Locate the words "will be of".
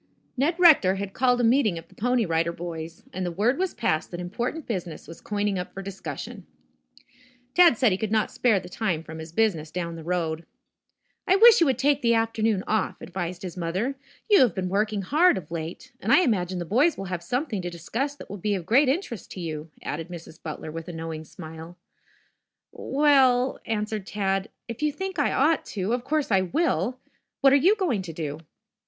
18.27-18.65